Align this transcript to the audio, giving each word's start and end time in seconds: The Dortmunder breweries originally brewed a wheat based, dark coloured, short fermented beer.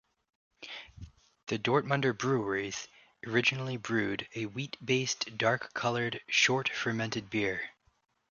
The 1.45 1.59
Dortmunder 1.59 2.17
breweries 2.17 2.87
originally 3.27 3.77
brewed 3.77 4.27
a 4.33 4.47
wheat 4.47 4.75
based, 4.83 5.37
dark 5.37 5.75
coloured, 5.75 6.21
short 6.27 6.69
fermented 6.69 7.29
beer. 7.29 7.69